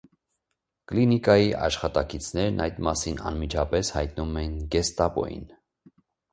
[0.91, 5.49] Կլինիկայի աշխատակիցներն այդ մասին անմիջապես հայտնում են գեստապոյին։